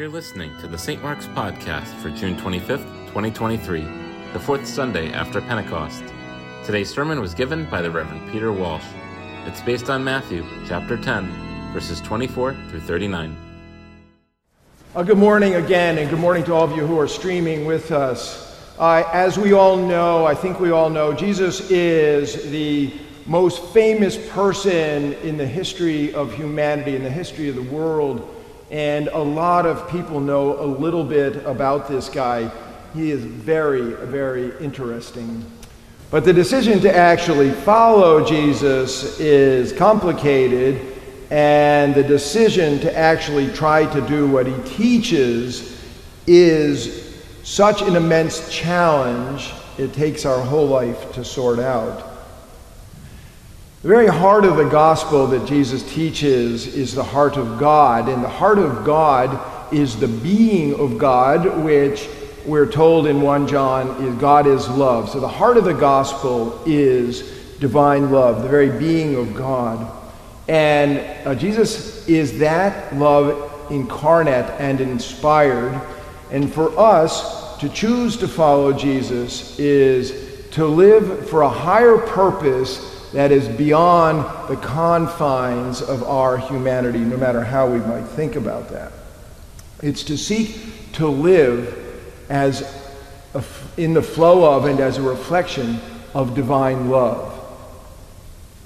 You're 0.00 0.08
listening 0.08 0.56
to 0.60 0.66
the 0.66 0.78
St. 0.78 1.02
Mark's 1.02 1.26
Podcast 1.26 1.94
for 2.00 2.08
June 2.08 2.34
25th, 2.36 2.86
2023, 3.08 3.82
the 4.32 4.40
fourth 4.40 4.66
Sunday 4.66 5.12
after 5.12 5.42
Pentecost. 5.42 6.02
Today's 6.64 6.88
sermon 6.88 7.20
was 7.20 7.34
given 7.34 7.66
by 7.66 7.82
the 7.82 7.90
Reverend 7.90 8.32
Peter 8.32 8.50
Walsh. 8.50 8.86
It's 9.44 9.60
based 9.60 9.90
on 9.90 10.02
Matthew 10.02 10.42
chapter 10.66 10.96
10, 10.96 11.72
verses 11.74 12.00
24 12.00 12.56
through 12.70 12.80
39. 12.80 13.36
Uh, 14.94 15.02
good 15.02 15.18
morning 15.18 15.56
again, 15.56 15.98
and 15.98 16.08
good 16.08 16.18
morning 16.18 16.44
to 16.44 16.54
all 16.54 16.64
of 16.64 16.74
you 16.74 16.86
who 16.86 16.98
are 16.98 17.06
streaming 17.06 17.66
with 17.66 17.92
us. 17.92 18.58
Uh, 18.78 19.04
as 19.12 19.38
we 19.38 19.52
all 19.52 19.76
know, 19.76 20.24
I 20.24 20.34
think 20.34 20.60
we 20.60 20.70
all 20.70 20.88
know, 20.88 21.12
Jesus 21.12 21.70
is 21.70 22.50
the 22.50 22.90
most 23.26 23.62
famous 23.74 24.16
person 24.30 25.12
in 25.12 25.36
the 25.36 25.46
history 25.46 26.14
of 26.14 26.32
humanity, 26.32 26.96
in 26.96 27.02
the 27.02 27.10
history 27.10 27.50
of 27.50 27.54
the 27.54 27.60
world. 27.64 28.39
And 28.70 29.08
a 29.08 29.18
lot 29.18 29.66
of 29.66 29.90
people 29.90 30.20
know 30.20 30.60
a 30.60 30.64
little 30.64 31.04
bit 31.04 31.44
about 31.44 31.88
this 31.88 32.08
guy. 32.08 32.50
He 32.94 33.10
is 33.10 33.24
very, 33.24 33.94
very 34.06 34.56
interesting. 34.58 35.44
But 36.10 36.24
the 36.24 36.32
decision 36.32 36.80
to 36.80 36.96
actually 36.96 37.50
follow 37.50 38.24
Jesus 38.24 39.18
is 39.20 39.72
complicated 39.72 40.80
and 41.30 41.94
the 41.94 42.02
decision 42.02 42.80
to 42.80 42.96
actually 42.96 43.52
try 43.52 43.86
to 43.92 44.00
do 44.08 44.28
what 44.28 44.46
he 44.46 44.62
teaches 44.64 45.80
is 46.26 47.14
such 47.44 47.82
an 47.82 47.94
immense 47.94 48.52
challenge, 48.52 49.52
it 49.78 49.92
takes 49.92 50.24
our 50.24 50.40
whole 50.44 50.66
life 50.66 51.12
to 51.12 51.24
sort 51.24 51.60
out. 51.60 52.09
The 53.82 53.88
very 53.88 54.08
heart 54.08 54.44
of 54.44 54.58
the 54.58 54.68
gospel 54.68 55.26
that 55.28 55.48
Jesus 55.48 55.82
teaches 55.90 56.66
is 56.66 56.94
the 56.94 57.02
heart 57.02 57.38
of 57.38 57.58
God, 57.58 58.10
and 58.10 58.22
the 58.22 58.28
heart 58.28 58.58
of 58.58 58.84
God 58.84 59.40
is 59.72 59.98
the 59.98 60.06
being 60.06 60.78
of 60.78 60.98
God, 60.98 61.64
which 61.64 62.06
we're 62.44 62.70
told 62.70 63.06
in 63.06 63.22
1 63.22 63.48
John 63.48 63.88
is 64.04 64.14
God 64.20 64.46
is 64.46 64.68
love. 64.68 65.08
So 65.08 65.18
the 65.18 65.26
heart 65.26 65.56
of 65.56 65.64
the 65.64 65.72
gospel 65.72 66.62
is 66.66 67.22
divine 67.58 68.10
love, 68.10 68.42
the 68.42 68.50
very 68.50 68.68
being 68.68 69.14
of 69.14 69.34
God. 69.34 69.90
And 70.46 70.98
uh, 71.26 71.34
Jesus 71.34 72.06
is 72.06 72.38
that 72.40 72.94
love 72.94 73.70
incarnate 73.70 74.50
and 74.60 74.78
inspired. 74.82 75.80
And 76.30 76.52
for 76.52 76.78
us 76.78 77.56
to 77.60 77.68
choose 77.70 78.18
to 78.18 78.28
follow 78.28 78.74
Jesus 78.74 79.58
is 79.58 80.50
to 80.50 80.66
live 80.66 81.30
for 81.30 81.40
a 81.40 81.48
higher 81.48 81.96
purpose 81.96 82.99
that 83.12 83.32
is 83.32 83.48
beyond 83.48 84.20
the 84.48 84.56
confines 84.56 85.82
of 85.82 86.02
our 86.04 86.38
humanity, 86.38 87.00
no 87.00 87.16
matter 87.16 87.42
how 87.42 87.68
we 87.68 87.78
might 87.78 88.04
think 88.04 88.36
about 88.36 88.68
that. 88.68 88.92
It's 89.82 90.04
to 90.04 90.16
seek 90.16 90.92
to 90.92 91.08
live 91.08 91.76
as 92.28 92.62
a, 93.34 93.42
in 93.76 93.94
the 93.94 94.02
flow 94.02 94.54
of 94.54 94.66
and 94.66 94.80
as 94.80 94.98
a 94.98 95.02
reflection 95.02 95.80
of 96.14 96.34
divine 96.34 96.88
love. 96.88 97.36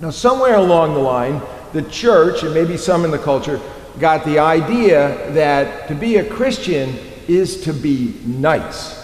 Now, 0.01 0.11
somewhere 0.11 0.57
along 0.57 0.95
the 0.95 1.01
line, 1.01 1.41
the 1.73 1.83
church, 1.83 2.43
and 2.43 2.53
maybe 2.53 2.77
some 2.77 3.05
in 3.05 3.11
the 3.11 3.19
culture, 3.19 3.61
got 3.99 4.25
the 4.25 4.39
idea 4.39 5.31
that 5.33 5.89
to 5.89 5.95
be 5.95 6.17
a 6.17 6.29
Christian 6.29 6.99
is 7.29 7.63
to 7.63 7.73
be 7.73 8.15
nice. 8.25 9.04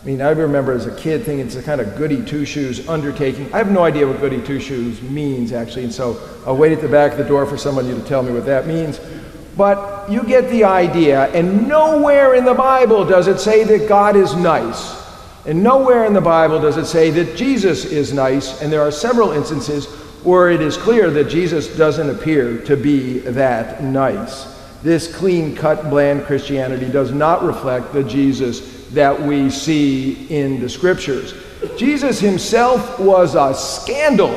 I 0.00 0.06
mean, 0.06 0.22
I 0.22 0.30
remember 0.30 0.72
as 0.72 0.86
a 0.86 0.96
kid 0.96 1.24
thinking 1.24 1.46
it's 1.46 1.56
a 1.56 1.62
kind 1.62 1.78
of 1.78 1.94
goody 1.96 2.24
two 2.24 2.46
shoes 2.46 2.88
undertaking. 2.88 3.52
I 3.52 3.58
have 3.58 3.70
no 3.70 3.82
idea 3.82 4.06
what 4.06 4.18
goody 4.18 4.42
two 4.42 4.58
shoes 4.58 5.02
means, 5.02 5.52
actually, 5.52 5.84
and 5.84 5.92
so 5.92 6.18
I'll 6.46 6.56
wait 6.56 6.72
at 6.72 6.80
the 6.80 6.88
back 6.88 7.12
of 7.12 7.18
the 7.18 7.24
door 7.24 7.44
for 7.44 7.58
somebody 7.58 7.88
to 7.88 8.00
tell 8.04 8.22
me 8.22 8.32
what 8.32 8.46
that 8.46 8.66
means. 8.66 8.98
But 9.58 10.10
you 10.10 10.22
get 10.22 10.48
the 10.48 10.64
idea, 10.64 11.26
and 11.32 11.68
nowhere 11.68 12.34
in 12.34 12.46
the 12.46 12.54
Bible 12.54 13.04
does 13.04 13.28
it 13.28 13.40
say 13.40 13.62
that 13.64 13.88
God 13.90 14.16
is 14.16 14.34
nice. 14.34 14.98
And 15.44 15.62
nowhere 15.62 16.06
in 16.06 16.14
the 16.14 16.20
Bible 16.20 16.58
does 16.58 16.78
it 16.78 16.86
say 16.86 17.10
that 17.10 17.36
Jesus 17.36 17.84
is 17.84 18.14
nice, 18.14 18.62
and 18.62 18.72
there 18.72 18.80
are 18.80 18.90
several 18.90 19.32
instances 19.32 19.84
where 20.24 20.48
it 20.48 20.62
is 20.62 20.78
clear 20.78 21.10
that 21.10 21.24
Jesus 21.28 21.76
doesn't 21.76 22.08
appear 22.08 22.56
to 22.62 22.74
be 22.74 23.18
that 23.18 23.82
nice. 23.82 24.44
This 24.82 25.14
clean 25.14 25.54
cut, 25.54 25.90
bland 25.90 26.24
Christianity 26.24 26.90
does 26.90 27.12
not 27.12 27.42
reflect 27.42 27.92
the 27.92 28.02
Jesus 28.02 28.79
that 28.92 29.20
we 29.20 29.50
see 29.50 30.26
in 30.28 30.60
the 30.60 30.68
scriptures. 30.68 31.34
Jesus 31.76 32.20
himself 32.20 32.98
was 32.98 33.34
a 33.34 33.54
scandal. 33.54 34.36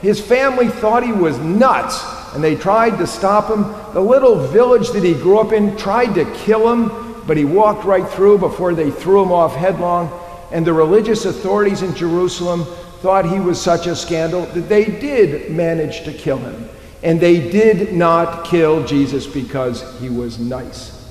His 0.00 0.20
family 0.20 0.68
thought 0.68 1.04
he 1.04 1.12
was 1.12 1.38
nuts, 1.38 2.02
and 2.34 2.42
they 2.42 2.56
tried 2.56 2.98
to 2.98 3.06
stop 3.06 3.48
him. 3.48 3.62
The 3.94 4.00
little 4.00 4.36
village 4.36 4.90
that 4.90 5.04
he 5.04 5.14
grew 5.14 5.38
up 5.38 5.52
in 5.52 5.76
tried 5.76 6.14
to 6.14 6.24
kill 6.34 6.72
him, 6.72 7.22
but 7.26 7.36
he 7.36 7.44
walked 7.44 7.84
right 7.84 8.08
through 8.08 8.38
before 8.38 8.74
they 8.74 8.90
threw 8.90 9.22
him 9.22 9.30
off 9.30 9.54
headlong. 9.54 10.10
And 10.50 10.66
the 10.66 10.72
religious 10.72 11.24
authorities 11.24 11.82
in 11.82 11.94
Jerusalem 11.94 12.64
thought 13.00 13.24
he 13.24 13.40
was 13.40 13.60
such 13.60 13.86
a 13.86 13.96
scandal 13.96 14.46
that 14.46 14.68
they 14.68 14.84
did 14.84 15.50
manage 15.50 16.04
to 16.04 16.12
kill 16.12 16.38
him. 16.38 16.68
And 17.02 17.20
they 17.20 17.50
did 17.50 17.92
not 17.92 18.44
kill 18.44 18.84
Jesus 18.86 19.26
because 19.26 19.98
he 19.98 20.08
was 20.08 20.38
nice. 20.38 21.01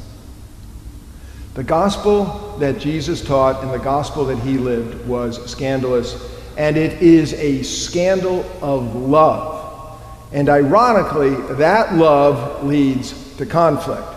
The 1.54 1.64
gospel 1.66 2.56
that 2.60 2.80
Jesus 2.80 3.22
taught 3.22 3.62
and 3.62 3.74
the 3.74 3.78
gospel 3.78 4.24
that 4.26 4.40
he 4.40 4.58
lived 4.58 5.06
was 5.06 5.52
scandalous, 5.52 6.16
and 6.56 6.78
it 6.78 7.02
is 7.02 7.34
a 7.34 7.62
scandal 7.64 8.46
of 8.62 8.96
love. 8.96 10.00
And 10.32 10.48
ironically, 10.48 11.36
that 11.56 11.94
love 11.96 12.64
leads 12.64 13.36
to 13.36 13.46
conflict. 13.46 14.08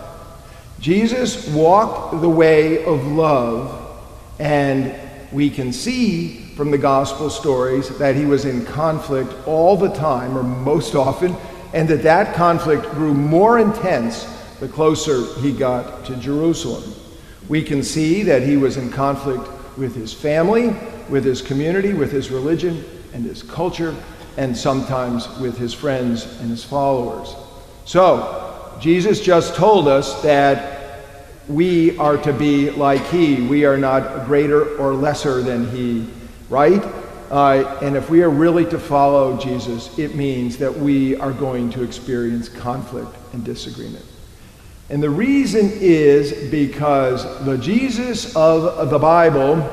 Jesus 0.79 1.45
walked 1.49 2.21
the 2.21 2.29
way 2.29 2.85
of 2.85 3.05
love, 3.05 4.01
and 4.39 4.95
we 5.33 5.49
can 5.49 5.73
see 5.73 6.37
from 6.55 6.71
the 6.71 6.77
gospel 6.77 7.29
stories 7.29 7.89
that 7.97 8.15
he 8.15 8.25
was 8.25 8.45
in 8.45 8.65
conflict 8.65 9.33
all 9.45 9.75
the 9.75 9.93
time, 9.93 10.37
or 10.37 10.43
most 10.43 10.95
often, 10.95 11.35
and 11.73 11.89
that 11.89 12.03
that 12.03 12.33
conflict 12.33 12.89
grew 12.91 13.13
more 13.13 13.59
intense 13.59 14.23
the 14.61 14.69
closer 14.69 15.25
he 15.41 15.51
got 15.51 16.05
to 16.05 16.15
Jerusalem. 16.15 16.93
We 17.47 17.63
can 17.63 17.83
see 17.83 18.23
that 18.23 18.43
he 18.43 18.57
was 18.57 18.77
in 18.77 18.91
conflict 18.91 19.47
with 19.77 19.95
his 19.95 20.13
family, 20.13 20.75
with 21.09 21.23
his 21.23 21.41
community, 21.41 21.93
with 21.93 22.11
his 22.11 22.31
religion 22.31 22.83
and 23.13 23.25
his 23.25 23.43
culture, 23.43 23.95
and 24.37 24.55
sometimes 24.55 25.29
with 25.39 25.57
his 25.57 25.73
friends 25.73 26.25
and 26.39 26.49
his 26.49 26.63
followers. 26.63 27.35
So, 27.85 28.77
Jesus 28.81 29.21
just 29.21 29.55
told 29.55 29.87
us 29.87 30.21
that 30.21 31.03
we 31.47 31.97
are 31.97 32.17
to 32.17 32.33
be 32.33 32.71
like 32.71 33.05
he. 33.07 33.47
We 33.47 33.65
are 33.65 33.77
not 33.77 34.25
greater 34.25 34.75
or 34.77 34.93
lesser 34.93 35.41
than 35.41 35.69
he 35.69 36.07
right? 36.49 36.83
Uh, 37.31 37.79
and 37.81 37.95
if 37.95 38.09
we 38.09 38.21
are 38.21 38.29
really 38.29 38.65
to 38.65 38.79
follow 38.79 39.37
Jesus, 39.37 39.97
it 39.97 40.15
means 40.15 40.57
that 40.57 40.73
we 40.73 41.15
are 41.17 41.31
going 41.31 41.69
to 41.71 41.83
experience 41.83 42.49
conflict 42.49 43.09
and 43.33 43.43
disagreement. 43.43 44.05
And 44.89 45.01
the 45.01 45.09
reason 45.09 45.71
is 45.73 46.51
because 46.51 47.23
the 47.43 47.57
Jesus 47.57 48.35
of 48.35 48.89
the 48.91 48.99
Bible 48.99 49.67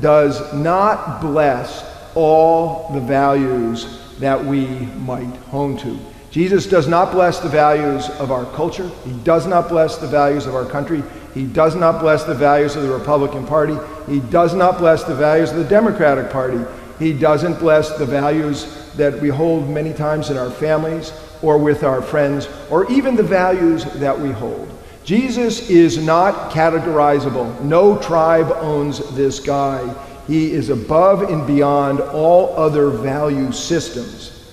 does 0.00 0.52
not 0.54 1.20
bless 1.20 1.84
all 2.14 2.90
the 2.92 3.00
values 3.00 4.00
that 4.20 4.44
we 4.44 4.66
might 4.66 5.34
hone 5.50 5.76
to. 5.78 5.98
Jesus 6.30 6.66
does 6.66 6.86
not 6.86 7.12
bless 7.12 7.40
the 7.40 7.48
values 7.48 8.08
of 8.10 8.30
our 8.30 8.44
culture. 8.54 8.88
He 9.04 9.12
does 9.24 9.46
not 9.46 9.68
bless 9.68 9.96
the 9.96 10.06
values 10.06 10.46
of 10.46 10.54
our 10.54 10.66
country. 10.66 11.02
He 11.32 11.46
does 11.46 11.74
not 11.74 12.00
bless 12.00 12.22
the 12.22 12.34
values 12.34 12.76
of 12.76 12.84
the 12.84 12.90
Republican 12.90 13.46
Party. 13.46 13.76
He 14.08 14.20
does 14.20 14.54
not 14.54 14.78
bless 14.78 15.02
the 15.02 15.14
values 15.14 15.50
of 15.50 15.56
the 15.56 15.64
Democratic 15.64 16.30
Party. 16.30 16.60
He 17.00 17.12
doesn't 17.12 17.58
bless 17.58 17.96
the 17.98 18.06
values 18.06 18.92
that 18.94 19.20
we 19.20 19.28
hold 19.28 19.68
many 19.68 19.92
times 19.92 20.30
in 20.30 20.36
our 20.36 20.50
families 20.50 21.12
or 21.44 21.58
with 21.58 21.84
our 21.84 22.00
friends, 22.00 22.48
or 22.70 22.90
even 22.90 23.14
the 23.14 23.22
values 23.22 23.84
that 23.84 24.18
we 24.18 24.30
hold. 24.30 24.68
Jesus 25.04 25.68
is 25.68 26.02
not 26.02 26.50
categorizable. 26.50 27.60
No 27.60 27.98
tribe 27.98 28.50
owns 28.52 29.14
this 29.14 29.38
guy. 29.38 29.94
He 30.26 30.52
is 30.52 30.70
above 30.70 31.22
and 31.22 31.46
beyond 31.46 32.00
all 32.00 32.56
other 32.56 32.88
value 32.88 33.52
systems. 33.52 34.50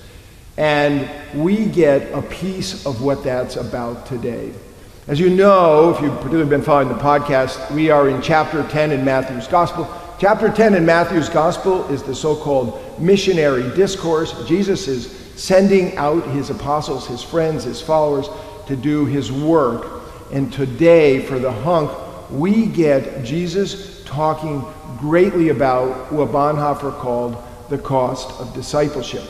And 0.58 1.10
we 1.34 1.66
get 1.66 2.14
a 2.14 2.22
piece 2.22 2.86
of 2.86 3.02
what 3.02 3.24
that's 3.24 3.56
about 3.56 4.06
today. 4.06 4.52
As 5.08 5.20
you 5.20 5.30
know, 5.30 5.90
if 5.92 6.02
you've 6.02 6.16
particularly 6.18 6.50
been 6.50 6.62
following 6.62 6.90
the 6.90 6.96
podcast, 6.96 7.72
we 7.72 7.90
are 7.90 8.10
in 8.10 8.22
chapter 8.22 8.68
10 8.68 8.92
in 8.92 9.06
Matthew's 9.06 9.48
Gospel. 9.48 9.86
Chapter 10.22 10.52
10 10.52 10.76
in 10.76 10.86
Matthew's 10.86 11.30
Gospel 11.30 11.84
is 11.88 12.04
the 12.04 12.14
so 12.14 12.36
called 12.36 12.80
missionary 13.00 13.76
discourse. 13.76 14.48
Jesus 14.48 14.88
is 14.88 15.12
sending 15.36 15.98
out 15.98 16.24
his 16.28 16.52
apostles, 16.52 17.08
his 17.08 17.24
friends, 17.24 17.64
his 17.64 17.82
followers 17.82 18.30
to 18.68 18.76
do 18.76 19.08
his 19.08 19.32
work. 19.32 20.04
And 20.32 20.54
today, 20.54 21.24
for 21.24 21.40
the 21.40 21.52
hunk, 21.52 21.90
we 22.30 22.68
get 22.68 23.24
Jesus 23.24 24.04
talking 24.04 24.64
greatly 25.00 25.50
about 25.50 26.12
what 26.14 26.30
Bonhoeffer 26.30 26.96
called 27.00 27.36
the 27.72 27.80
cost 27.80 28.40
of 28.40 28.54
discipleship. 28.54 29.24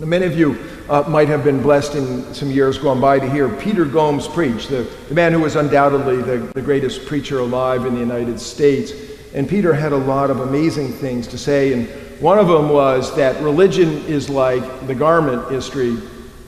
Many 0.00 0.24
of 0.24 0.38
you 0.38 0.58
uh, 0.88 1.02
might 1.06 1.28
have 1.28 1.44
been 1.44 1.62
blessed 1.62 1.96
in 1.96 2.32
some 2.32 2.50
years 2.50 2.78
gone 2.78 2.98
by 2.98 3.18
to 3.18 3.30
hear 3.30 3.46
Peter 3.56 3.84
Gomes 3.84 4.26
preach, 4.26 4.68
the, 4.68 4.90
the 5.10 5.14
man 5.14 5.34
who 5.34 5.40
was 5.40 5.54
undoubtedly 5.54 6.16
the, 6.22 6.38
the 6.54 6.62
greatest 6.62 7.04
preacher 7.04 7.40
alive 7.40 7.84
in 7.84 7.92
the 7.92 8.00
United 8.00 8.40
States. 8.40 9.11
And 9.34 9.48
Peter 9.48 9.72
had 9.72 9.92
a 9.92 9.96
lot 9.96 10.30
of 10.30 10.40
amazing 10.40 10.92
things 10.92 11.26
to 11.28 11.38
say, 11.38 11.72
and 11.72 11.88
one 12.20 12.38
of 12.38 12.48
them 12.48 12.68
was 12.68 13.14
that 13.16 13.42
religion 13.42 13.88
is 14.04 14.28
like 14.28 14.86
the 14.86 14.94
garment 14.94 15.48
industry, 15.48 15.96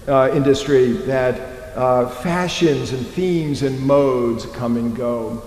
uh, 0.07 0.31
industry 0.35 0.93
that 0.93 1.55
uh, 1.77 2.09
fashions 2.09 2.93
and 2.93 3.07
themes 3.07 3.63
and 3.63 3.81
modes 3.81 4.47
come 4.47 4.77
and 4.77 4.95
go. 4.95 5.43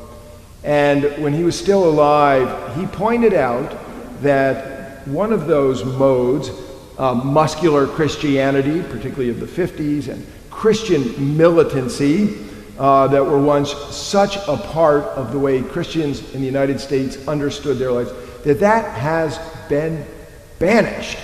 And 0.63 1.03
when 1.23 1.33
he 1.33 1.43
was 1.43 1.57
still 1.57 1.87
alive, 1.87 2.75
he 2.75 2.85
pointed 2.87 3.33
out 3.33 3.77
that 4.21 5.07
one 5.07 5.31
of 5.31 5.47
those 5.47 5.85
modes, 5.85 6.49
uh, 6.97 7.13
muscular 7.13 7.87
Christianity, 7.87 8.81
particularly 8.81 9.29
of 9.29 9.39
the 9.39 9.45
50s, 9.45 10.09
and 10.09 10.25
Christian 10.49 11.37
militancy, 11.37 12.46
uh, 12.79 13.07
that 13.07 13.23
were 13.23 13.39
once 13.39 13.73
such 13.95 14.37
a 14.47 14.57
part 14.57 15.03
of 15.03 15.31
the 15.31 15.39
way 15.39 15.61
Christians 15.61 16.33
in 16.33 16.41
the 16.41 16.45
United 16.45 16.79
States 16.79 17.27
understood 17.27 17.77
their 17.77 17.91
lives, 17.91 18.11
that 18.43 18.59
that 18.59 18.97
has 18.97 19.39
been 19.67 20.05
banished. 20.59 21.17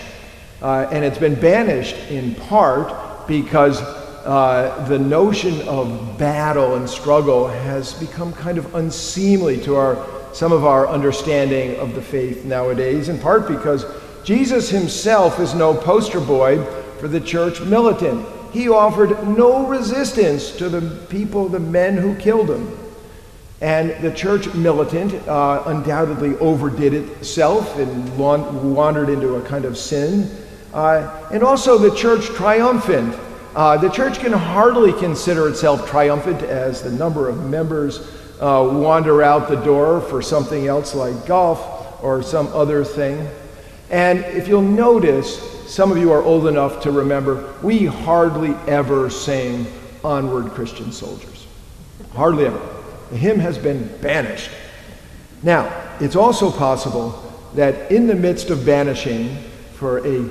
Uh, 0.62 0.88
and 0.92 1.04
it's 1.04 1.18
been 1.18 1.40
banished 1.40 1.96
in 2.10 2.36
part 2.36 3.28
because 3.28 3.82
uh, 3.82 4.86
the 4.88 4.98
notion 4.98 5.62
of 5.68 6.18
battle 6.18 6.76
and 6.76 6.90
struggle 6.90 7.48
has 7.48 7.94
become 7.94 8.32
kind 8.34 8.58
of 8.58 8.74
unseemly 8.76 9.60
to 9.62 9.76
our, 9.76 10.08
some 10.34 10.52
of 10.52 10.64
our 10.64 10.88
understanding 10.88 11.76
of 11.78 11.94
the 11.94 12.02
faith 12.02 12.46
nowadays, 12.46 13.10
in 13.10 13.20
part 13.20 13.48
because 13.48 13.86
Jesus 14.24 14.70
himself 14.70 15.40
is 15.40 15.54
no 15.54 15.74
poster 15.74 16.22
boy 16.22 16.64
for 17.00 17.10
the 17.10 17.20
church 17.20 17.60
militant. 17.62 18.26
He 18.54 18.70
offered 18.70 19.28
no 19.28 19.66
resistance 19.66 20.52
to 20.58 20.70
the 20.70 21.06
people, 21.08 21.50
the 21.50 21.60
men 21.60 21.98
who 21.98 22.16
killed 22.16 22.52
him. 22.52 22.78
And 23.62 23.92
the 24.04 24.12
church 24.12 24.54
militant 24.54 25.16
uh, 25.28 25.64
undoubtedly 25.66 26.38
overdid 26.38 26.94
itself 26.94 27.80
and 27.80 28.16
wandered 28.16 29.10
into 29.10 29.38
a 29.38 29.42
kind 29.42 29.66
of 29.66 29.76
sin. 29.76 30.30
Uh, 30.72 31.28
and 31.32 31.42
also 31.42 31.80
the 31.80 31.96
church 31.96 32.26
triumphant. 32.28 33.16
Uh, 33.56 33.78
the 33.78 33.90
church 33.90 34.20
can 34.20 34.34
hardly 34.34 34.94
consider 34.94 35.50
itself 35.50 35.90
triumphant 35.90 36.44
as 36.44 36.84
the 36.84 36.92
number 36.92 37.30
of 37.30 37.50
members 37.50 38.08
uh, 38.40 38.70
wander 38.72 39.24
out 39.24 39.50
the 39.50 39.56
door 39.56 40.00
for 40.00 40.22
something 40.22 40.68
else 40.68 40.94
like 40.94 41.26
golf 41.26 42.04
or 42.04 42.22
some 42.22 42.48
other 42.50 42.84
thing. 42.84 43.28
And 43.90 44.20
if 44.26 44.48
you'll 44.48 44.62
notice, 44.62 45.53
some 45.68 45.92
of 45.92 45.98
you 45.98 46.12
are 46.12 46.21
old 46.21 46.48
enough 46.48 46.81
to 46.83 46.92
remember, 46.92 47.54
we 47.62 47.86
hardly 47.86 48.54
ever 48.68 49.10
sang 49.10 49.65
Onward 50.04 50.51
Christian 50.51 50.92
Soldiers. 50.92 51.48
Hardly 52.13 52.45
ever. 52.45 52.62
The 53.10 53.18
hymn 53.18 53.39
has 53.39 53.57
been 53.57 53.88
banished. 54.01 54.50
Now, 55.42 55.71
it's 56.00 56.15
also 56.15 56.51
possible 56.51 57.19
that 57.54 57.92
in 57.92 58.07
the 58.07 58.15
midst 58.15 58.50
of 58.50 58.65
banishing 58.65 59.38
for 59.75 60.06
a 60.06 60.30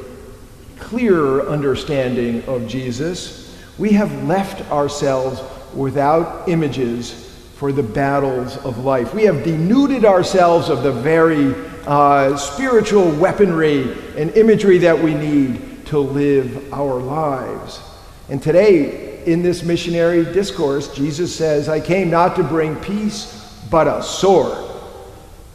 clearer 0.78 1.48
understanding 1.48 2.42
of 2.44 2.66
Jesus, 2.66 3.56
we 3.78 3.92
have 3.92 4.24
left 4.24 4.68
ourselves 4.70 5.40
without 5.74 6.48
images 6.48 7.12
for 7.56 7.72
the 7.72 7.82
battles 7.82 8.56
of 8.58 8.78
life. 8.78 9.14
We 9.14 9.22
have 9.24 9.44
denuded 9.44 10.04
ourselves 10.04 10.68
of 10.68 10.82
the 10.82 10.92
very 10.92 11.54
uh, 11.86 12.36
spiritual 12.36 13.10
weaponry 13.16 13.92
and 14.16 14.30
imagery 14.36 14.78
that 14.78 14.98
we 14.98 15.14
need 15.14 15.86
to 15.86 15.98
live 15.98 16.72
our 16.72 17.00
lives. 17.00 17.80
And 18.28 18.42
today, 18.42 19.24
in 19.24 19.42
this 19.42 19.62
missionary 19.62 20.24
discourse, 20.24 20.94
Jesus 20.94 21.34
says, 21.34 21.68
I 21.68 21.80
came 21.80 22.10
not 22.10 22.36
to 22.36 22.42
bring 22.42 22.76
peace, 22.76 23.62
but 23.70 23.86
a 23.86 24.02
sword. 24.02 24.70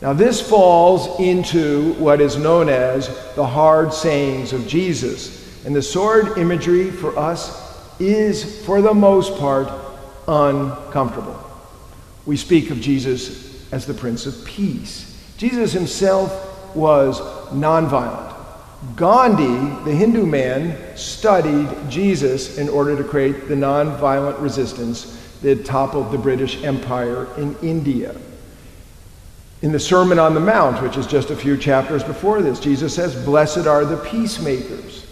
Now, 0.01 0.13
this 0.13 0.47
falls 0.47 1.19
into 1.19 1.93
what 1.93 2.21
is 2.21 2.37
known 2.37 2.69
as 2.69 3.07
the 3.35 3.45
hard 3.45 3.93
sayings 3.93 4.53
of 4.53 4.67
Jesus. 4.67 5.65
And 5.65 5.75
the 5.75 5.81
sword 5.81 6.37
imagery 6.37 6.91
for 6.91 7.17
us 7.17 7.99
is, 7.99 8.63
for 8.65 8.81
the 8.81 8.93
most 8.93 9.37
part, 9.39 9.71
uncomfortable. 10.27 11.43
We 12.25 12.37
speak 12.37 12.69
of 12.69 12.79
Jesus 12.79 13.71
as 13.71 13.85
the 13.87 13.93
Prince 13.93 14.27
of 14.27 14.45
Peace. 14.45 15.16
Jesus 15.37 15.71
himself 15.71 16.75
was 16.75 17.19
nonviolent. 17.51 18.33
Gandhi, 18.95 19.83
the 19.89 19.95
Hindu 19.95 20.25
man, 20.25 20.77
studied 20.95 21.67
Jesus 21.89 22.57
in 22.57 22.69
order 22.69 22.95
to 22.95 23.03
create 23.03 23.47
the 23.47 23.55
nonviolent 23.55 24.41
resistance 24.41 25.15
that 25.41 25.65
toppled 25.65 26.11
the 26.11 26.17
British 26.17 26.63
Empire 26.63 27.27
in 27.37 27.55
India. 27.61 28.15
In 29.61 29.71
the 29.71 29.79
Sermon 29.79 30.19
on 30.19 30.35
the 30.35 30.39
Mount, 30.39 30.81
which 30.83 30.97
is 30.97 31.07
just 31.07 31.31
a 31.31 31.35
few 31.35 31.57
chapters 31.57 32.03
before 32.03 32.41
this, 32.41 32.59
Jesus 32.59 32.93
says, 32.93 33.15
Blessed 33.25 33.65
are 33.65 33.85
the 33.85 33.97
peacemakers. 33.97 35.05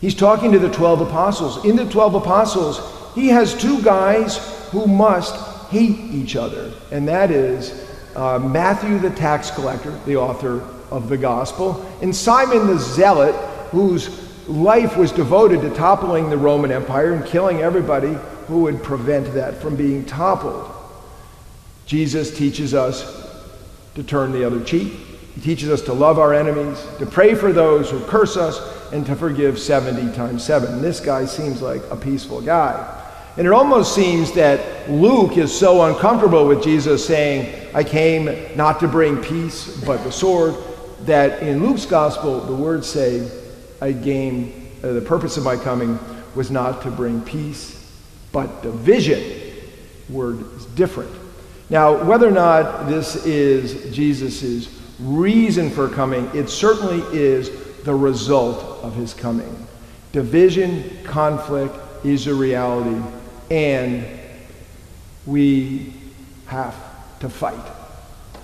He's 0.00 0.14
talking 0.14 0.52
to 0.52 0.58
the 0.58 0.70
12 0.70 1.02
apostles. 1.02 1.64
In 1.64 1.76
the 1.76 1.88
12 1.90 2.14
apostles, 2.14 2.80
he 3.14 3.28
has 3.28 3.60
two 3.60 3.82
guys 3.82 4.38
who 4.70 4.86
must 4.86 5.34
hate 5.70 5.98
each 5.98 6.36
other, 6.36 6.72
and 6.92 7.06
that 7.08 7.30
is 7.30 7.89
uh, 8.16 8.38
Matthew 8.38 8.98
the 8.98 9.10
tax 9.10 9.50
collector, 9.50 9.90
the 10.06 10.16
author 10.16 10.62
of 10.90 11.08
the 11.08 11.16
gospel, 11.16 11.86
and 12.02 12.14
Simon 12.14 12.66
the 12.66 12.78
Zealot, 12.78 13.34
whose 13.70 14.28
life 14.48 14.96
was 14.96 15.12
devoted 15.12 15.60
to 15.62 15.70
toppling 15.70 16.28
the 16.28 16.36
Roman 16.36 16.72
Empire 16.72 17.12
and 17.12 17.24
killing 17.24 17.60
everybody 17.60 18.16
who 18.46 18.62
would 18.62 18.82
prevent 18.82 19.32
that 19.34 19.60
from 19.60 19.76
being 19.76 20.04
toppled. 20.04 20.70
Jesus 21.86 22.36
teaches 22.36 22.74
us 22.74 23.28
to 23.94 24.02
turn 24.02 24.32
the 24.32 24.44
other 24.44 24.62
cheek. 24.62 24.92
He 25.34 25.40
teaches 25.40 25.70
us 25.70 25.82
to 25.82 25.92
love 25.92 26.18
our 26.18 26.34
enemies, 26.34 26.84
to 26.98 27.06
pray 27.06 27.34
for 27.34 27.52
those 27.52 27.90
who 27.90 28.00
curse 28.04 28.36
us, 28.36 28.60
and 28.92 29.06
to 29.06 29.14
forgive 29.14 29.58
70 29.58 30.14
times 30.16 30.44
7. 30.44 30.82
This 30.82 30.98
guy 30.98 31.24
seems 31.24 31.62
like 31.62 31.82
a 31.90 31.96
peaceful 31.96 32.40
guy. 32.40 32.96
And 33.36 33.46
it 33.46 33.52
almost 33.52 33.94
seems 33.94 34.32
that 34.32 34.60
Luke 34.90 35.36
is 35.36 35.56
so 35.56 35.84
uncomfortable 35.84 36.46
with 36.46 36.64
Jesus 36.64 37.06
saying, 37.06 37.70
I 37.74 37.84
came 37.84 38.56
not 38.56 38.80
to 38.80 38.88
bring 38.88 39.22
peace, 39.22 39.80
but 39.84 40.02
the 40.02 40.10
sword, 40.10 40.56
that 41.02 41.42
in 41.42 41.64
Luke's 41.64 41.86
gospel, 41.86 42.40
the 42.40 42.54
words 42.54 42.88
say, 42.88 43.30
I 43.80 43.92
came, 43.92 44.68
uh, 44.82 44.92
the 44.92 45.00
purpose 45.00 45.36
of 45.36 45.44
my 45.44 45.56
coming 45.56 45.98
was 46.34 46.50
not 46.50 46.82
to 46.82 46.90
bring 46.90 47.20
peace, 47.22 47.88
but 48.32 48.62
division. 48.62 49.22
Word 50.08 50.40
is 50.56 50.66
different. 50.66 51.10
Now, 51.70 52.02
whether 52.02 52.26
or 52.26 52.32
not 52.32 52.88
this 52.88 53.24
is 53.24 53.94
Jesus' 53.94 54.76
reason 54.98 55.70
for 55.70 55.88
coming, 55.88 56.28
it 56.34 56.48
certainly 56.48 57.00
is 57.16 57.50
the 57.84 57.94
result 57.94 58.82
of 58.82 58.94
his 58.96 59.14
coming. 59.14 59.66
Division, 60.10 61.04
conflict 61.04 61.76
is 62.04 62.26
a 62.26 62.34
reality, 62.34 63.00
and 63.50 64.19
we 65.26 65.92
have 66.46 66.74
to 67.20 67.28
fight. 67.28 67.64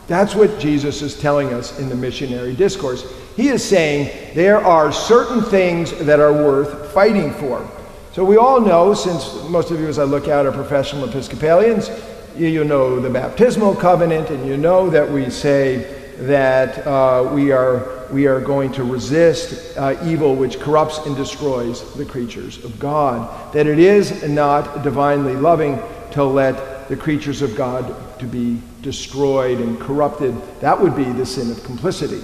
That's 0.06 0.34
what 0.34 0.58
Jesus 0.60 1.02
is 1.02 1.18
telling 1.18 1.52
us 1.52 1.78
in 1.78 1.88
the 1.88 1.96
missionary 1.96 2.54
discourse. 2.54 3.12
He 3.34 3.48
is 3.48 3.64
saying 3.64 4.34
there 4.34 4.58
are 4.58 4.92
certain 4.92 5.42
things 5.42 5.92
that 6.04 6.20
are 6.20 6.32
worth 6.32 6.92
fighting 6.92 7.32
for. 7.32 7.68
So 8.12 8.24
we 8.24 8.36
all 8.36 8.60
know, 8.60 8.94
since 8.94 9.34
most 9.50 9.70
of 9.70 9.80
you, 9.80 9.88
as 9.88 9.98
I 9.98 10.04
look 10.04 10.28
out, 10.28 10.46
are 10.46 10.52
professional 10.52 11.08
Episcopalians, 11.08 11.90
you, 12.36 12.64
know 12.64 13.00
the 13.00 13.10
baptismal 13.10 13.74
covenant, 13.74 14.30
and 14.30 14.46
you 14.46 14.56
know 14.56 14.88
that 14.90 15.10
we 15.10 15.28
say 15.28 16.12
that 16.18 16.86
uh, 16.86 17.30
we, 17.34 17.50
are, 17.52 18.06
we 18.10 18.26
are 18.26 18.40
going 18.40 18.72
to 18.72 18.84
resist 18.84 19.76
uh, 19.76 19.96
evil 20.04 20.34
which 20.34 20.60
corrupts 20.60 20.98
and 20.98 21.16
destroys 21.16 21.92
the 21.94 22.04
creatures 22.04 22.64
of 22.64 22.78
God. 22.78 23.52
That 23.52 23.66
it 23.66 23.78
is 23.78 24.26
not 24.26 24.82
divinely 24.82 25.34
loving 25.34 25.78
to 26.16 26.24
let 26.24 26.88
the 26.88 26.96
creatures 26.96 27.42
of 27.42 27.54
God 27.54 27.94
to 28.18 28.24
be 28.24 28.58
destroyed 28.80 29.60
and 29.60 29.78
corrupted. 29.78 30.34
That 30.60 30.80
would 30.80 30.96
be 30.96 31.04
the 31.04 31.26
sin 31.26 31.50
of 31.50 31.62
complicity. 31.62 32.22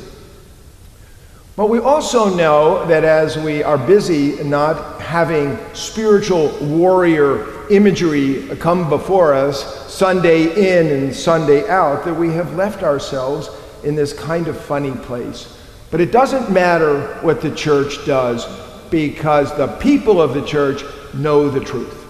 But 1.57 1.69
we 1.69 1.79
also 1.79 2.35
know 2.35 2.87
that 2.87 3.05
as 3.05 3.37
we 3.37 3.63
are 3.63 3.77
busy 3.77 4.43
not 4.45 4.99
having 4.99 5.59
spiritual 5.75 6.57
warrior 6.63 7.69
imagery 7.71 8.49
come 8.57 8.89
before 8.89 9.35
us 9.35 9.93
Sunday 9.93 10.81
in 10.81 10.87
and 10.87 11.15
Sunday 11.15 11.69
out, 11.69 12.07
that 12.07 12.15
we 12.15 12.31
have 12.31 12.55
left 12.55 12.83
ourselves 12.83 13.51
in 13.85 13.95
this 13.95 14.15
kind 14.15 14.49
of 14.49 14.59
funny 14.59 14.93
place. 14.93 15.59
But 15.91 16.01
it 16.01 16.13
doesn't 16.13 16.51
matter 16.51 17.19
what 17.21 17.43
the 17.43 17.55
church 17.55 18.07
does 18.07 18.47
because 18.89 19.55
the 19.59 19.67
people 19.67 20.23
of 20.23 20.33
the 20.33 20.47
church 20.47 20.83
know 21.13 21.51
the 21.51 21.61
truth. 21.61 22.02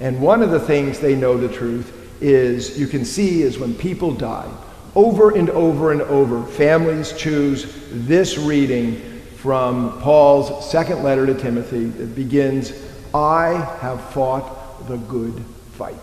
And 0.00 0.20
one 0.20 0.42
of 0.42 0.50
the 0.50 0.60
things 0.60 0.98
they 0.98 1.14
know 1.14 1.36
the 1.36 1.52
truth 1.52 2.22
is 2.22 2.78
you 2.78 2.86
can 2.86 3.04
see 3.04 3.42
is 3.42 3.58
when 3.58 3.74
people 3.74 4.12
die 4.12 4.50
over 4.94 5.36
and 5.36 5.50
over 5.50 5.92
and 5.92 6.02
over 6.02 6.44
families 6.44 7.12
choose 7.12 7.66
this 7.90 8.38
reading 8.38 9.00
from 9.36 10.00
Paul's 10.00 10.70
second 10.70 11.02
letter 11.02 11.26
to 11.26 11.34
Timothy 11.34 11.84
that 11.84 12.14
begins, 12.14 12.72
I 13.12 13.76
have 13.80 14.00
fought 14.10 14.88
the 14.88 14.96
good 14.96 15.44
fight. 15.72 15.98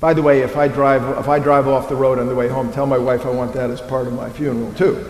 By 0.00 0.14
the 0.14 0.22
way, 0.22 0.40
if 0.40 0.56
I 0.56 0.66
drive 0.66 1.18
if 1.18 1.28
I 1.28 1.38
drive 1.38 1.68
off 1.68 1.88
the 1.88 1.94
road 1.94 2.18
on 2.18 2.26
the 2.26 2.34
way 2.34 2.48
home, 2.48 2.72
tell 2.72 2.86
my 2.86 2.98
wife 2.98 3.24
I 3.26 3.30
want 3.30 3.52
that 3.54 3.70
as 3.70 3.80
part 3.80 4.06
of 4.06 4.12
my 4.14 4.30
funeral 4.30 4.72
too. 4.74 5.06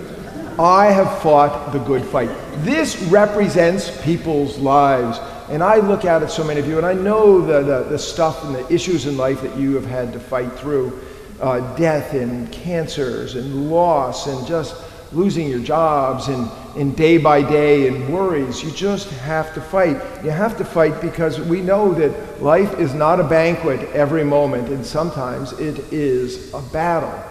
I 0.58 0.86
have 0.86 1.22
fought 1.22 1.72
the 1.72 1.78
good 1.78 2.04
fight. 2.04 2.28
This 2.58 3.00
represents 3.04 3.90
people's 4.02 4.58
lives. 4.58 5.18
And 5.52 5.62
I 5.62 5.76
look 5.76 6.06
at 6.06 6.22
it, 6.22 6.30
so 6.30 6.42
many 6.42 6.60
of 6.60 6.66
you, 6.66 6.78
and 6.78 6.86
I 6.86 6.94
know 6.94 7.42
the, 7.42 7.60
the, 7.60 7.82
the 7.90 7.98
stuff 7.98 8.42
and 8.42 8.54
the 8.54 8.72
issues 8.72 9.04
in 9.04 9.18
life 9.18 9.42
that 9.42 9.54
you 9.54 9.74
have 9.74 9.84
had 9.84 10.10
to 10.14 10.18
fight 10.18 10.50
through 10.54 10.98
uh, 11.42 11.76
death 11.76 12.14
and 12.14 12.50
cancers 12.50 13.34
and 13.34 13.70
loss 13.70 14.28
and 14.28 14.46
just 14.46 14.74
losing 15.12 15.50
your 15.50 15.58
jobs 15.60 16.28
and, 16.28 16.50
and 16.78 16.96
day 16.96 17.18
by 17.18 17.42
day 17.42 17.86
and 17.86 18.10
worries. 18.10 18.64
You 18.64 18.70
just 18.70 19.10
have 19.10 19.52
to 19.52 19.60
fight. 19.60 20.00
You 20.24 20.30
have 20.30 20.56
to 20.56 20.64
fight 20.64 21.02
because 21.02 21.38
we 21.38 21.60
know 21.60 21.92
that 21.92 22.42
life 22.42 22.78
is 22.78 22.94
not 22.94 23.20
a 23.20 23.24
banquet 23.24 23.80
every 23.90 24.24
moment, 24.24 24.70
and 24.70 24.86
sometimes 24.86 25.52
it 25.60 25.92
is 25.92 26.50
a 26.54 26.62
battle. 26.72 27.22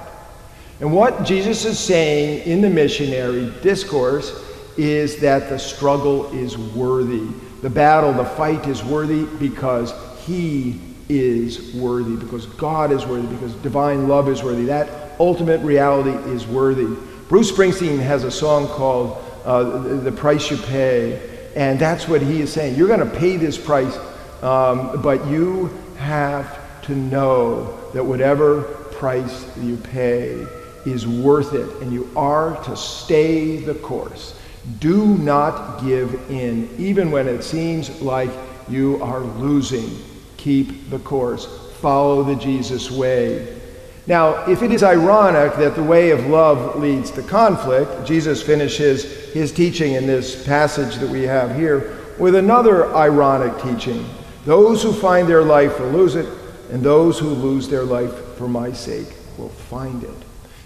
And 0.80 0.94
what 0.94 1.24
Jesus 1.24 1.66
is 1.66 1.80
saying 1.80 2.48
in 2.48 2.62
the 2.62 2.70
missionary 2.70 3.52
discourse 3.64 4.32
is 4.78 5.18
that 5.22 5.50
the 5.50 5.58
struggle 5.58 6.32
is 6.38 6.56
worthy. 6.56 7.28
The 7.62 7.70
battle, 7.70 8.14
the 8.14 8.26
fight 8.26 8.68
is 8.68 8.84
worthy 8.84 9.26
because 9.26 9.94
he 10.26 10.80
is 11.10 11.74
worthy, 11.76 12.16
because 12.16 12.46
God 12.46 12.92
is 12.92 13.06
worthy, 13.06 13.28
because 13.28 13.54
divine 13.56 14.08
love 14.08 14.30
is 14.30 14.42
worthy. 14.44 14.66
That 14.66 15.20
ultimate 15.20 15.62
reality 15.62 16.12
is 16.32 16.48
worthy. 16.48 16.96
Bruce 17.30 17.52
Springsteen 17.52 18.00
has 18.00 18.24
a 18.24 18.32
song 18.32 18.68
called 18.68 19.24
uh, 19.46 19.80
The 19.98 20.12
Price 20.12 20.50
You 20.50 20.58
Pay, 20.58 21.50
and 21.56 21.80
that's 21.80 22.08
what 22.08 22.22
he 22.22 22.42
is 22.42 22.52
saying. 22.52 22.76
You're 22.76 22.88
going 22.88 23.00
to 23.00 23.18
pay 23.18 23.38
this 23.38 23.58
price, 23.58 23.98
um, 24.42 25.02
but 25.02 25.26
you 25.28 25.68
have 25.98 26.82
to 26.84 26.96
know 26.96 27.78
that 27.94 28.04
whatever 28.04 28.64
price 28.92 29.46
you 29.58 29.78
pay, 29.78 30.46
is 30.86 31.08
worth 31.08 31.54
it, 31.54 31.70
and 31.82 31.94
you 31.94 32.10
are 32.16 32.62
to 32.64 32.76
stay 32.76 33.58
the 33.58 33.76
course. 33.76 34.36
Do 34.80 35.18
not 35.18 35.84
give 35.84 36.30
in, 36.30 36.70
even 36.78 37.12
when 37.12 37.28
it 37.28 37.44
seems 37.44 38.02
like 38.02 38.30
you 38.70 39.02
are 39.02 39.22
losing. 39.22 39.98
Keep 40.38 40.90
the 40.90 41.00
course. 41.00 41.48
Follow 41.80 42.24
the 42.24 42.36
Jesus 42.36 42.92
way. 42.92 43.60
Now, 44.08 44.46
if 44.50 44.62
it 44.62 44.72
is 44.72 44.84
ironic 44.84 45.56
that 45.58 45.76
the 45.76 45.84
way 45.84 46.12
of 46.12 46.26
love 46.28 46.80
leads 46.80 47.12
to 47.12 47.22
conflict, 47.22 48.06
Jesus 48.06 48.42
finishes 48.42 49.32
his 49.34 49.52
teaching 49.52 49.94
in 49.94 50.08
this 50.08 50.46
passage 50.46 50.96
that 50.96 51.10
we 51.10 51.24
have 51.24 51.56
here 51.56 51.98
with 52.20 52.36
another 52.36 52.94
ironic 52.96 53.62
teaching. 53.62 54.08
Those 54.46 54.82
who 54.82 54.92
find 54.92 55.28
their 55.28 55.44
life 55.44 55.80
will 55.80 55.90
lose 55.90 56.16
it, 56.16 56.28
and 56.72 56.82
those 56.82 57.20
who 57.20 57.30
lose 57.30 57.68
their 57.68 57.84
life 57.84 58.36
for 58.36 58.48
my 58.48 58.72
sake 58.72 59.08
will 59.38 59.50
find 59.50 60.04
it. 60.04 60.10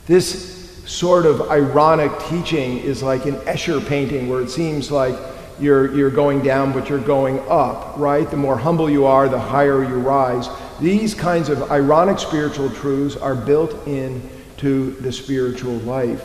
This 0.05 0.64
sort 0.85 1.25
of 1.25 1.49
ironic 1.49 2.11
teaching 2.29 2.77
is 2.77 3.01
like 3.01 3.25
an 3.25 3.35
Escher 3.41 3.85
painting 3.85 4.29
where 4.29 4.41
it 4.41 4.49
seems 4.49 4.91
like 4.91 5.15
you're, 5.59 5.95
you're 5.95 6.11
going 6.11 6.41
down, 6.41 6.73
but 6.73 6.89
you're 6.89 6.99
going 6.99 7.39
up, 7.49 7.97
right? 7.97 8.29
The 8.29 8.37
more 8.37 8.57
humble 8.57 8.89
you 8.89 9.05
are, 9.05 9.27
the 9.27 9.39
higher 9.39 9.83
you 9.83 9.95
rise. 9.95 10.49
These 10.79 11.13
kinds 11.15 11.49
of 11.49 11.71
ironic 11.71 12.19
spiritual 12.19 12.69
truths 12.69 13.15
are 13.15 13.35
built 13.35 13.87
into 13.87 14.91
the 15.01 15.11
spiritual 15.11 15.77
life. 15.77 16.23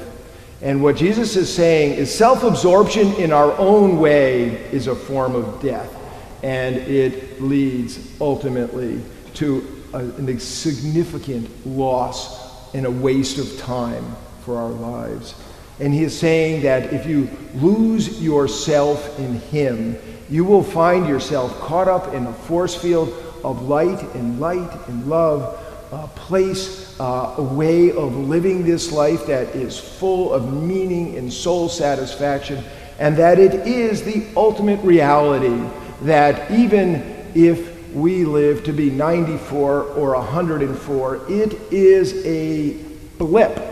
And 0.62 0.82
what 0.82 0.96
Jesus 0.96 1.36
is 1.36 1.52
saying 1.52 1.94
is 1.94 2.14
self 2.14 2.42
absorption 2.42 3.14
in 3.14 3.32
our 3.32 3.52
own 3.56 3.98
way 3.98 4.56
is 4.72 4.88
a 4.88 4.94
form 4.94 5.34
of 5.34 5.62
death. 5.62 5.96
And 6.42 6.76
it 6.76 7.40
leads 7.40 8.20
ultimately 8.20 9.00
to 9.34 9.82
a, 9.94 10.04
a 10.04 10.38
significant 10.38 11.66
loss 11.66 12.74
and 12.74 12.84
a 12.84 12.90
waste 12.90 13.38
of 13.38 13.58
time 13.58 14.04
for 14.44 14.56
our 14.56 14.70
lives. 14.70 15.34
And 15.78 15.94
he 15.94 16.04
is 16.04 16.18
saying 16.18 16.62
that 16.62 16.92
if 16.92 17.06
you 17.06 17.28
lose 17.54 18.22
yourself 18.22 19.18
in 19.18 19.40
him, 19.40 19.96
you 20.28 20.44
will 20.44 20.62
find 20.62 21.08
yourself 21.08 21.58
caught 21.60 21.88
up 21.88 22.12
in 22.14 22.26
a 22.26 22.32
force 22.32 22.74
field 22.74 23.08
of 23.42 23.62
light 23.62 24.02
and 24.14 24.38
light 24.38 24.70
and 24.88 25.08
love, 25.08 25.58
a 25.92 26.06
place, 26.08 26.98
uh, 27.00 27.34
a 27.38 27.42
way 27.42 27.90
of 27.90 28.14
living 28.14 28.64
this 28.64 28.92
life 28.92 29.26
that 29.26 29.48
is 29.56 29.78
full 29.78 30.32
of 30.32 30.52
meaning 30.52 31.16
and 31.16 31.32
soul 31.32 31.68
satisfaction, 31.68 32.62
and 32.98 33.16
that 33.16 33.38
it 33.38 33.66
is 33.66 34.02
the 34.02 34.26
ultimate 34.36 34.80
reality 34.84 35.66
that 36.02 36.50
even 36.50 36.94
if 37.34 37.70
we 37.94 38.24
live 38.24 38.64
to 38.64 38.72
be 38.72 38.90
94 38.90 39.82
or 39.82 40.14
104. 40.14 41.20
It 41.28 41.54
is 41.72 42.24
a 42.24 42.72
blip. 43.18 43.69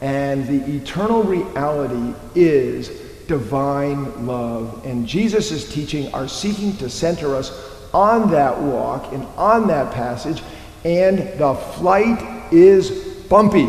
And 0.00 0.46
the 0.46 0.76
eternal 0.76 1.22
reality 1.22 2.14
is 2.34 2.88
divine 3.26 4.26
love. 4.26 4.84
And 4.84 5.06
Jesus' 5.06 5.72
teaching 5.72 6.12
are 6.14 6.26
seeking 6.26 6.76
to 6.78 6.88
center 6.88 7.36
us 7.36 7.52
on 7.92 8.30
that 8.30 8.58
walk 8.58 9.12
and 9.12 9.24
on 9.36 9.66
that 9.68 9.92
passage. 9.92 10.42
And 10.84 11.18
the 11.38 11.54
flight 11.54 12.52
is 12.52 12.90
bumpy. 13.28 13.68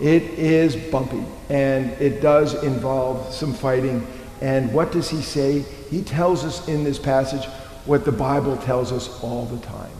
It 0.00 0.22
is 0.38 0.76
bumpy. 0.90 1.24
And 1.50 1.90
it 2.00 2.20
does 2.20 2.62
involve 2.62 3.34
some 3.34 3.52
fighting. 3.52 4.06
And 4.40 4.72
what 4.72 4.92
does 4.92 5.10
he 5.10 5.22
say? 5.22 5.60
He 5.90 6.02
tells 6.02 6.44
us 6.44 6.68
in 6.68 6.84
this 6.84 6.98
passage 6.98 7.44
what 7.84 8.04
the 8.04 8.12
Bible 8.12 8.56
tells 8.58 8.92
us 8.92 9.22
all 9.22 9.44
the 9.46 9.58
time. 9.66 9.90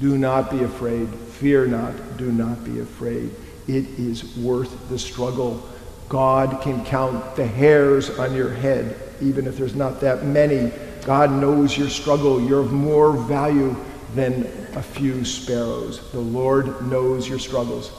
Do 0.00 0.16
not 0.16 0.50
be 0.50 0.62
afraid. 0.62 1.08
Fear 1.08 1.66
not. 1.66 2.16
Do 2.16 2.30
not 2.30 2.64
be 2.64 2.80
afraid. 2.80 3.30
It 3.68 3.86
is 3.98 4.36
worth 4.38 4.88
the 4.88 4.98
struggle. 4.98 5.62
God 6.08 6.62
can 6.62 6.82
count 6.86 7.36
the 7.36 7.46
hairs 7.46 8.08
on 8.18 8.34
your 8.34 8.48
head, 8.48 8.96
even 9.20 9.46
if 9.46 9.58
there's 9.58 9.74
not 9.74 10.00
that 10.00 10.24
many. 10.24 10.72
God 11.04 11.30
knows 11.30 11.76
your 11.76 11.90
struggle. 11.90 12.40
You're 12.40 12.60
of 12.60 12.72
more 12.72 13.12
value 13.12 13.76
than 14.14 14.46
a 14.74 14.82
few 14.82 15.22
sparrows. 15.22 16.10
The 16.12 16.20
Lord 16.20 16.88
knows 16.90 17.28
your 17.28 17.38
struggles. 17.38 17.92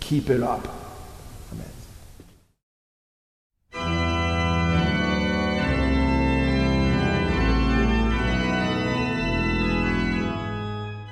Keep 0.00 0.30
it 0.30 0.42
up. 0.42 0.66
Amen. 1.52 1.70